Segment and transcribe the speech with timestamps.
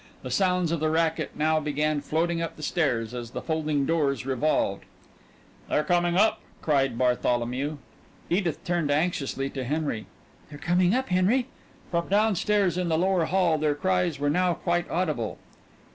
[0.23, 4.25] The sounds of the racket now began floating up the stairs as the folding doors
[4.25, 4.85] revolved.
[5.69, 7.77] "They're coming up!" cried Bartholomew.
[8.27, 10.07] Edith turned anxiously to Henry.
[10.49, 11.49] "They're coming up, Henry."
[11.91, 15.37] From down stairs in the lower hall their cries were now quite audible.